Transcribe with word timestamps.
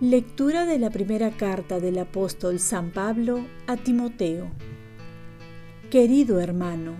Lectura 0.00 0.66
de 0.66 0.78
la 0.78 0.90
primera 0.90 1.30
carta 1.30 1.80
del 1.80 1.98
apóstol 1.98 2.58
San 2.58 2.90
Pablo 2.90 3.46
a 3.66 3.78
Timoteo. 3.78 4.50
Querido 5.90 6.40
hermano, 6.40 6.92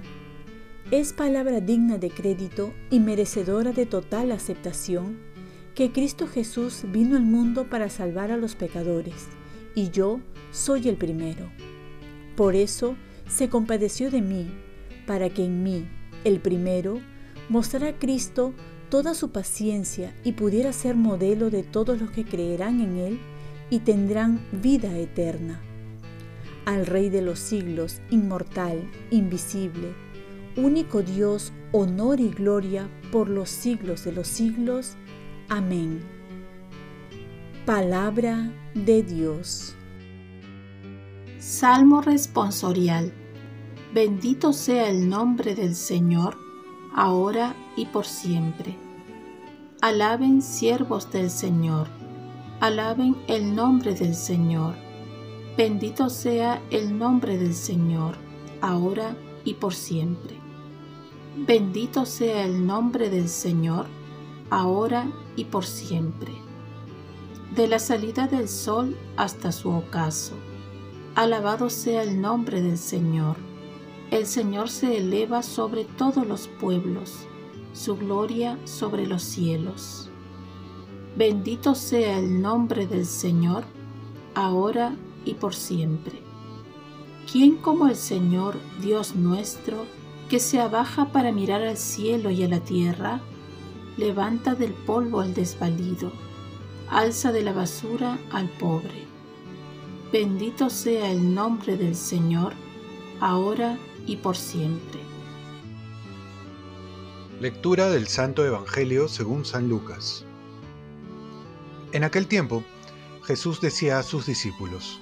es 0.90 1.12
palabra 1.12 1.60
digna 1.60 1.98
de 1.98 2.08
crédito 2.08 2.72
y 2.88 3.00
merecedora 3.00 3.72
de 3.72 3.84
total 3.84 4.32
aceptación 4.32 5.18
que 5.74 5.92
Cristo 5.92 6.26
Jesús 6.26 6.84
vino 6.90 7.16
al 7.16 7.24
mundo 7.24 7.68
para 7.68 7.90
salvar 7.90 8.32
a 8.32 8.38
los 8.38 8.54
pecadores, 8.54 9.26
y 9.74 9.90
yo 9.90 10.20
soy 10.50 10.88
el 10.88 10.96
primero. 10.96 11.50
Por 12.36 12.54
eso 12.54 12.96
se 13.28 13.48
compadeció 13.48 14.10
de 14.10 14.22
mí, 14.22 14.50
para 15.06 15.28
que 15.30 15.44
en 15.44 15.62
mí, 15.62 15.86
el 16.24 16.40
primero, 16.40 17.00
mostrara 17.48 17.88
a 17.88 17.98
Cristo 17.98 18.54
toda 18.88 19.14
su 19.14 19.30
paciencia 19.30 20.14
y 20.24 20.32
pudiera 20.32 20.72
ser 20.72 20.94
modelo 20.94 21.50
de 21.50 21.62
todos 21.62 22.00
los 22.00 22.10
que 22.10 22.24
creerán 22.24 22.80
en 22.80 22.96
Él 22.96 23.18
y 23.70 23.80
tendrán 23.80 24.40
vida 24.52 24.96
eterna. 24.96 25.60
Al 26.64 26.86
Rey 26.86 27.10
de 27.10 27.20
los 27.20 27.38
siglos, 27.38 28.00
inmortal, 28.10 28.90
invisible, 29.10 29.94
único 30.56 31.02
Dios, 31.02 31.52
honor 31.72 32.20
y 32.20 32.28
gloria 32.28 32.88
por 33.10 33.28
los 33.28 33.50
siglos 33.50 34.04
de 34.04 34.12
los 34.12 34.28
siglos. 34.28 34.96
Amén. 35.48 36.13
Palabra 37.66 38.52
de 38.74 39.02
Dios. 39.02 39.74
Salmo 41.38 42.02
responsorial. 42.02 43.10
Bendito 43.94 44.52
sea 44.52 44.90
el 44.90 45.08
nombre 45.08 45.54
del 45.54 45.74
Señor, 45.74 46.36
ahora 46.94 47.56
y 47.74 47.86
por 47.86 48.04
siempre. 48.04 48.76
Alaben 49.80 50.42
siervos 50.42 51.10
del 51.10 51.30
Señor, 51.30 51.88
alaben 52.60 53.16
el 53.28 53.54
nombre 53.54 53.94
del 53.94 54.14
Señor. 54.14 54.74
Bendito 55.56 56.10
sea 56.10 56.60
el 56.70 56.98
nombre 56.98 57.38
del 57.38 57.54
Señor, 57.54 58.16
ahora 58.60 59.16
y 59.42 59.54
por 59.54 59.72
siempre. 59.72 60.36
Bendito 61.34 62.04
sea 62.04 62.44
el 62.44 62.66
nombre 62.66 63.08
del 63.08 63.30
Señor, 63.30 63.86
ahora 64.50 65.10
y 65.34 65.46
por 65.46 65.64
siempre. 65.64 66.43
De 67.52 67.68
la 67.68 67.78
salida 67.78 68.26
del 68.26 68.48
sol 68.48 68.96
hasta 69.16 69.52
su 69.52 69.70
ocaso. 69.70 70.34
Alabado 71.14 71.70
sea 71.70 72.02
el 72.02 72.20
nombre 72.20 72.62
del 72.62 72.78
Señor. 72.78 73.36
El 74.10 74.26
Señor 74.26 74.68
se 74.68 74.98
eleva 74.98 75.42
sobre 75.42 75.84
todos 75.84 76.26
los 76.26 76.48
pueblos 76.48 77.26
su 77.74 77.96
gloria 77.96 78.56
sobre 78.64 79.06
los 79.06 79.22
cielos. 79.22 80.08
Bendito 81.16 81.74
sea 81.74 82.18
el 82.18 82.40
nombre 82.40 82.86
del 82.86 83.04
Señor, 83.04 83.64
ahora 84.34 84.96
y 85.24 85.34
por 85.34 85.54
siempre. 85.54 86.22
¿Quién 87.30 87.56
como 87.56 87.88
el 87.88 87.96
Señor, 87.96 88.56
Dios 88.80 89.16
nuestro, 89.16 89.86
que 90.28 90.38
se 90.38 90.60
abaja 90.60 91.06
para 91.06 91.32
mirar 91.32 91.62
al 91.62 91.76
cielo 91.76 92.30
y 92.30 92.44
a 92.44 92.48
la 92.48 92.60
tierra, 92.60 93.20
levanta 93.96 94.54
del 94.54 94.72
polvo 94.72 95.20
al 95.20 95.34
desvalido, 95.34 96.12
alza 96.90 97.32
de 97.32 97.42
la 97.42 97.52
basura 97.52 98.18
al 98.30 98.48
pobre? 98.48 99.04
Bendito 100.12 100.70
sea 100.70 101.10
el 101.10 101.34
nombre 101.34 101.76
del 101.76 101.94
Señor, 101.94 102.54
ahora 103.20 103.78
y 104.06 104.16
por 104.16 104.36
siempre. 104.36 105.00
Lectura 107.40 107.90
del 107.90 108.06
Santo 108.06 108.44
Evangelio 108.46 109.08
según 109.08 109.44
San 109.44 109.68
Lucas. 109.68 110.24
En 111.92 112.04
aquel 112.04 112.26
tiempo, 112.26 112.62
Jesús 113.24 113.60
decía 113.60 113.98
a 113.98 114.02
sus 114.02 114.26
discípulos, 114.26 115.00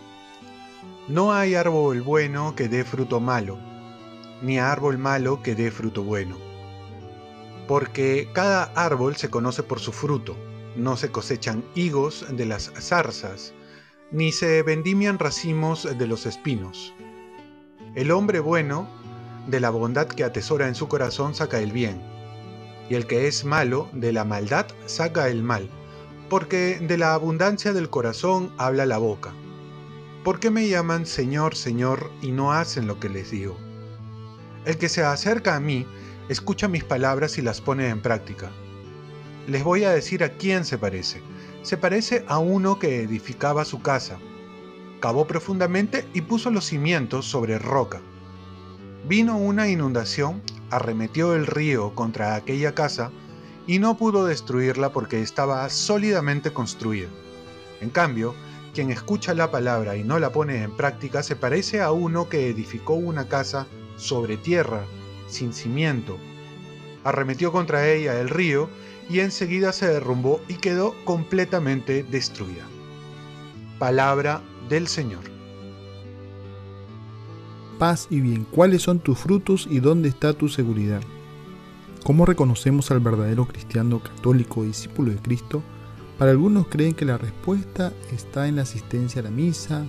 No 1.08 1.32
hay 1.32 1.54
árbol 1.54 2.02
bueno 2.02 2.54
que 2.56 2.68
dé 2.68 2.84
fruto 2.84 3.20
malo, 3.20 3.58
ni 4.40 4.58
árbol 4.58 4.96
malo 4.98 5.42
que 5.42 5.54
dé 5.54 5.70
fruto 5.70 6.02
bueno. 6.02 6.36
Porque 7.68 8.28
cada 8.32 8.64
árbol 8.74 9.16
se 9.16 9.28
conoce 9.28 9.62
por 9.62 9.80
su 9.80 9.92
fruto, 9.92 10.36
no 10.76 10.96
se 10.96 11.10
cosechan 11.10 11.64
higos 11.74 12.26
de 12.30 12.46
las 12.46 12.72
zarzas, 12.78 13.54
ni 14.10 14.32
se 14.32 14.62
vendimian 14.62 15.18
racimos 15.18 15.88
de 15.98 16.06
los 16.06 16.26
espinos. 16.26 16.94
El 17.94 18.10
hombre 18.10 18.40
bueno, 18.40 18.88
de 19.46 19.60
la 19.60 19.70
bondad 19.70 20.06
que 20.06 20.24
atesora 20.24 20.68
en 20.68 20.74
su 20.74 20.88
corazón, 20.88 21.34
saca 21.34 21.60
el 21.60 21.72
bien 21.72 22.12
y 22.88 22.94
el 22.94 23.06
que 23.06 23.26
es 23.26 23.44
malo 23.44 23.88
de 23.92 24.12
la 24.12 24.24
maldad 24.24 24.66
saca 24.86 25.28
el 25.28 25.42
mal, 25.42 25.68
porque 26.28 26.78
de 26.80 26.98
la 26.98 27.14
abundancia 27.14 27.72
del 27.72 27.88
corazón 27.90 28.52
habla 28.58 28.86
la 28.86 28.98
boca. 28.98 29.32
¿Por 30.24 30.40
qué 30.40 30.50
me 30.50 30.68
llaman 30.68 31.06
Señor, 31.06 31.56
Señor 31.56 32.10
y 32.20 32.32
no 32.32 32.52
hacen 32.52 32.86
lo 32.86 33.00
que 33.00 33.08
les 33.08 33.30
digo? 33.30 33.56
El 34.64 34.78
que 34.78 34.88
se 34.88 35.02
acerca 35.02 35.56
a 35.56 35.60
mí, 35.60 35.86
escucha 36.28 36.68
mis 36.68 36.84
palabras 36.84 37.38
y 37.38 37.42
las 37.42 37.60
pone 37.60 37.88
en 37.88 38.02
práctica. 38.02 38.50
Les 39.46 39.64
voy 39.64 39.84
a 39.84 39.90
decir 39.90 40.22
a 40.24 40.30
quién 40.30 40.64
se 40.64 40.78
parece. 40.78 41.22
Se 41.62 41.76
parece 41.76 42.24
a 42.28 42.38
uno 42.38 42.78
que 42.78 43.02
edificaba 43.02 43.64
su 43.64 43.82
casa. 43.82 44.18
Cavó 45.00 45.26
profundamente 45.26 46.06
y 46.14 46.20
puso 46.20 46.50
los 46.50 46.66
cimientos 46.66 47.26
sobre 47.26 47.58
roca. 47.58 48.00
Vino 49.08 49.36
una 49.36 49.68
inundación 49.68 50.42
arremetió 50.72 51.34
el 51.34 51.46
río 51.46 51.94
contra 51.94 52.34
aquella 52.34 52.74
casa 52.74 53.12
y 53.66 53.78
no 53.78 53.96
pudo 53.96 54.24
destruirla 54.24 54.90
porque 54.92 55.20
estaba 55.20 55.68
sólidamente 55.68 56.52
construida. 56.52 57.08
En 57.80 57.90
cambio, 57.90 58.34
quien 58.74 58.90
escucha 58.90 59.34
la 59.34 59.50
palabra 59.50 59.96
y 59.96 60.02
no 60.02 60.18
la 60.18 60.32
pone 60.32 60.62
en 60.62 60.74
práctica 60.74 61.22
se 61.22 61.36
parece 61.36 61.82
a 61.82 61.92
uno 61.92 62.28
que 62.30 62.48
edificó 62.48 62.94
una 62.94 63.28
casa 63.28 63.66
sobre 63.96 64.38
tierra, 64.38 64.84
sin 65.28 65.52
cimiento. 65.52 66.16
Arremetió 67.04 67.52
contra 67.52 67.86
ella 67.86 68.18
el 68.18 68.30
río 68.30 68.70
y 69.08 69.20
enseguida 69.20 69.72
se 69.72 69.86
derrumbó 69.86 70.40
y 70.48 70.54
quedó 70.54 70.94
completamente 71.04 72.02
destruida. 72.02 72.66
Palabra 73.78 74.42
del 74.68 74.88
Señor 74.88 75.32
paz 77.82 78.06
y 78.10 78.20
bien? 78.20 78.46
¿Cuáles 78.48 78.82
son 78.82 79.00
tus 79.00 79.18
frutos 79.18 79.66
y 79.68 79.80
dónde 79.80 80.08
está 80.08 80.34
tu 80.34 80.48
seguridad? 80.48 81.00
¿Cómo 82.04 82.24
reconocemos 82.24 82.92
al 82.92 83.00
verdadero 83.00 83.48
cristiano 83.48 84.00
católico 84.00 84.62
discípulo 84.62 85.10
de 85.10 85.18
Cristo? 85.18 85.64
Para 86.16 86.30
algunos 86.30 86.68
creen 86.68 86.94
que 86.94 87.04
la 87.04 87.18
respuesta 87.18 87.92
está 88.12 88.46
en 88.46 88.54
la 88.54 88.62
asistencia 88.62 89.20
a 89.20 89.24
la 89.24 89.32
misa, 89.32 89.84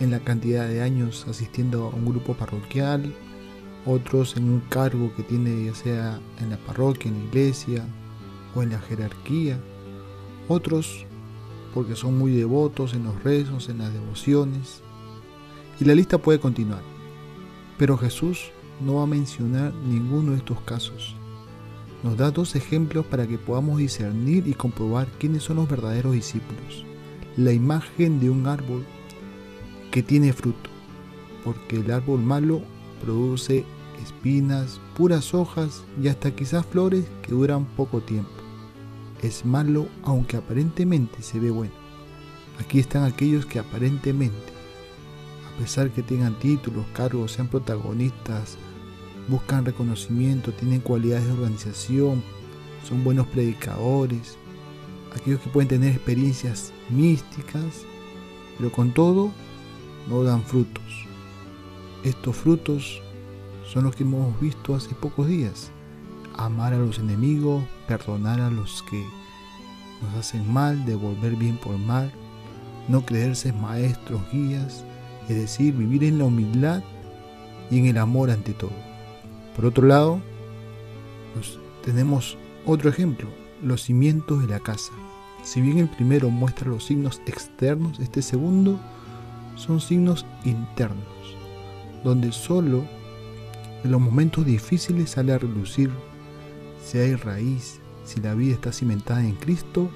en 0.00 0.10
la 0.10 0.18
cantidad 0.18 0.66
de 0.66 0.82
años 0.82 1.24
asistiendo 1.30 1.84
a 1.86 1.94
un 1.94 2.04
grupo 2.04 2.34
parroquial, 2.34 3.14
otros 3.86 4.36
en 4.36 4.50
un 4.50 4.58
cargo 4.68 5.12
que 5.14 5.22
tiene 5.22 5.66
ya 5.66 5.74
sea 5.76 6.20
en 6.40 6.50
la 6.50 6.56
parroquia, 6.56 7.12
en 7.12 7.18
la 7.18 7.24
iglesia 7.26 7.84
o 8.54 8.62
en 8.62 8.70
la 8.70 8.80
jerarquía, 8.80 9.58
otros 10.48 11.06
porque 11.74 11.96
son 11.96 12.18
muy 12.18 12.32
devotos 12.32 12.94
en 12.94 13.04
los 13.04 13.22
rezos, 13.22 13.68
en 13.68 13.78
las 13.78 13.92
devociones, 13.92 14.82
y 15.80 15.84
la 15.84 15.94
lista 15.94 16.18
puede 16.18 16.40
continuar. 16.40 16.82
Pero 17.78 17.96
Jesús 17.96 18.50
no 18.80 18.96
va 18.96 19.04
a 19.04 19.06
mencionar 19.06 19.72
ninguno 19.74 20.32
de 20.32 20.38
estos 20.38 20.60
casos. 20.62 21.14
Nos 22.02 22.16
da 22.16 22.30
dos 22.30 22.56
ejemplos 22.56 23.04
para 23.06 23.26
que 23.26 23.38
podamos 23.38 23.78
discernir 23.78 24.46
y 24.46 24.54
comprobar 24.54 25.06
quiénes 25.18 25.44
son 25.44 25.56
los 25.56 25.68
verdaderos 25.68 26.12
discípulos. 26.12 26.84
La 27.36 27.52
imagen 27.52 28.20
de 28.20 28.30
un 28.30 28.46
árbol 28.46 28.84
que 29.90 30.02
tiene 30.02 30.32
fruto, 30.32 30.70
porque 31.44 31.76
el 31.76 31.90
árbol 31.90 32.20
malo 32.20 32.62
produce 33.02 33.64
espinas, 34.02 34.80
puras 34.96 35.34
hojas 35.34 35.84
y 36.02 36.08
hasta 36.08 36.30
quizás 36.30 36.64
flores 36.66 37.04
que 37.22 37.32
duran 37.32 37.64
poco 37.76 38.00
tiempo. 38.00 38.39
Es 39.22 39.44
malo 39.44 39.86
aunque 40.02 40.36
aparentemente 40.36 41.22
se 41.22 41.38
ve 41.38 41.50
bueno. 41.50 41.72
Aquí 42.58 42.78
están 42.78 43.04
aquellos 43.04 43.46
que 43.46 43.58
aparentemente 43.58 44.60
a 45.60 45.62
pesar 45.62 45.90
que 45.90 46.02
tengan 46.02 46.38
títulos, 46.38 46.86
cargos, 46.94 47.32
sean 47.32 47.48
protagonistas, 47.48 48.56
buscan 49.28 49.64
reconocimiento, 49.66 50.52
tienen 50.52 50.80
cualidades 50.80 51.26
de 51.26 51.32
organización, 51.32 52.22
son 52.88 53.04
buenos 53.04 53.26
predicadores, 53.26 54.38
aquellos 55.14 55.40
que 55.40 55.50
pueden 55.50 55.68
tener 55.68 55.94
experiencias 55.94 56.72
místicas, 56.88 57.84
pero 58.56 58.72
con 58.72 58.92
todo 58.92 59.32
no 60.08 60.22
dan 60.22 60.42
frutos. 60.42 60.82
Estos 62.04 62.36
frutos 62.36 63.02
son 63.70 63.84
los 63.84 63.94
que 63.94 64.04
hemos 64.04 64.40
visto 64.40 64.74
hace 64.74 64.94
pocos 64.94 65.28
días. 65.28 65.70
Amar 66.40 66.72
a 66.72 66.78
los 66.78 66.98
enemigos, 66.98 67.62
perdonar 67.86 68.40
a 68.40 68.50
los 68.50 68.82
que 68.84 69.04
nos 70.00 70.14
hacen 70.14 70.50
mal, 70.50 70.86
devolver 70.86 71.36
bien 71.36 71.58
por 71.58 71.76
mal, 71.76 72.10
no 72.88 73.04
creerse 73.04 73.52
maestros, 73.52 74.22
guías, 74.32 74.82
es 75.28 75.36
decir, 75.36 75.74
vivir 75.74 76.02
en 76.02 76.18
la 76.18 76.24
humildad 76.24 76.82
y 77.70 77.78
en 77.78 77.86
el 77.86 77.98
amor 77.98 78.30
ante 78.30 78.54
todo. 78.54 78.72
Por 79.54 79.66
otro 79.66 79.86
lado, 79.86 80.22
tenemos 81.84 82.38
otro 82.64 82.88
ejemplo, 82.88 83.28
los 83.62 83.82
cimientos 83.82 84.40
de 84.40 84.48
la 84.48 84.60
casa. 84.60 84.92
Si 85.42 85.60
bien 85.60 85.76
el 85.76 85.90
primero 85.90 86.30
muestra 86.30 86.70
los 86.70 86.84
signos 86.84 87.20
externos, 87.26 88.00
este 88.00 88.22
segundo 88.22 88.80
son 89.56 89.78
signos 89.78 90.24
internos, 90.46 91.04
donde 92.02 92.32
solo 92.32 92.82
en 93.84 93.90
los 93.90 94.00
momentos 94.00 94.46
difíciles 94.46 95.10
sale 95.10 95.34
a 95.34 95.38
relucir 95.38 95.90
si 96.84 96.98
hay 96.98 97.14
raíz, 97.14 97.80
si 98.04 98.20
la 98.20 98.34
vida 98.34 98.54
está 98.54 98.72
cimentada 98.72 99.24
en 99.24 99.34
Cristo 99.34 99.90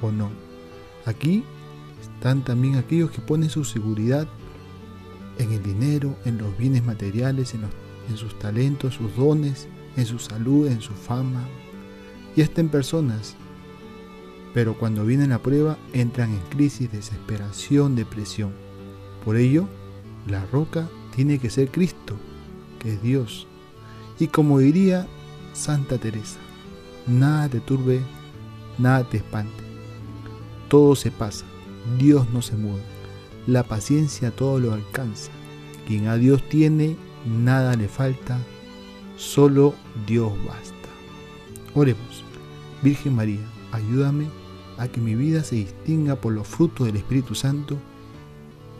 o 0.00 0.10
no. 0.10 0.30
Aquí 1.04 1.44
están 2.00 2.42
también 2.42 2.76
aquellos 2.76 3.10
que 3.10 3.20
ponen 3.20 3.50
su 3.50 3.64
seguridad 3.64 4.28
en 5.38 5.52
el 5.52 5.62
dinero, 5.62 6.16
en 6.24 6.38
los 6.38 6.56
bienes 6.58 6.84
materiales, 6.84 7.54
en, 7.54 8.16
sus 8.16 8.38
talentos, 8.38 8.94
sus 8.94 9.14
dones, 9.16 9.68
en 9.96 10.06
su 10.06 10.18
salud, 10.18 10.66
en 10.66 10.80
su 10.80 10.92
fama, 10.94 11.46
y 12.34 12.42
hasta 12.42 12.62
personas. 12.64 13.36
Pero 14.54 14.78
cuando 14.78 15.04
viene 15.04 15.26
la 15.26 15.38
prueba 15.38 15.78
entran 15.92 16.32
en 16.32 16.40
crisis, 16.50 16.90
desesperación, 16.90 17.94
depresión. 17.94 18.52
Por 19.24 19.36
ello, 19.36 19.68
la 20.26 20.44
roca 20.46 20.88
tiene 21.14 21.38
que 21.38 21.50
ser 21.50 21.70
Cristo, 21.70 22.16
que 22.78 22.94
es 22.94 23.02
Dios. 23.02 23.46
Y 24.18 24.28
como 24.28 24.58
diría 24.58 25.06
Santa 25.58 25.98
Teresa, 25.98 26.38
nada 27.08 27.48
te 27.48 27.58
turbe, 27.58 28.00
nada 28.78 29.02
te 29.02 29.16
espante. 29.16 29.64
Todo 30.68 30.94
se 30.94 31.10
pasa, 31.10 31.44
Dios 31.98 32.30
no 32.32 32.42
se 32.42 32.54
muda. 32.54 32.82
La 33.48 33.64
paciencia 33.64 34.30
todo 34.30 34.60
lo 34.60 34.72
alcanza. 34.72 35.32
Quien 35.86 36.06
a 36.06 36.16
Dios 36.16 36.48
tiene, 36.48 36.96
nada 37.26 37.74
le 37.74 37.88
falta, 37.88 38.38
solo 39.16 39.74
Dios 40.06 40.32
basta. 40.46 40.74
Oremos, 41.74 42.22
Virgen 42.82 43.16
María, 43.16 43.44
ayúdame 43.72 44.28
a 44.78 44.86
que 44.86 45.00
mi 45.00 45.16
vida 45.16 45.42
se 45.42 45.56
distinga 45.56 46.14
por 46.14 46.34
los 46.34 46.46
frutos 46.46 46.86
del 46.86 46.96
Espíritu 46.96 47.34
Santo 47.34 47.76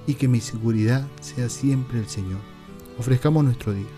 y 0.06 0.14
que 0.14 0.28
mi 0.28 0.40
seguridad 0.40 1.08
sea 1.20 1.48
siempre 1.48 1.98
el 1.98 2.08
Señor. 2.08 2.38
Ofrezcamos 2.98 3.42
nuestro 3.42 3.72
día. 3.72 3.97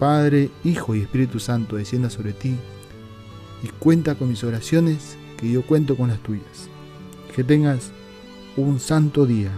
Padre, 0.00 0.48
Hijo 0.64 0.94
y 0.94 1.02
Espíritu 1.02 1.38
Santo 1.38 1.76
descienda 1.76 2.08
sobre 2.08 2.32
ti 2.32 2.56
y 3.62 3.68
cuenta 3.78 4.14
con 4.14 4.30
mis 4.30 4.42
oraciones, 4.42 5.18
que 5.36 5.52
yo 5.52 5.60
cuento 5.60 5.94
con 5.94 6.08
las 6.08 6.20
tuyas. 6.20 6.70
Que 7.36 7.44
tengas 7.44 7.90
un 8.56 8.80
santo 8.80 9.26
día. 9.26 9.50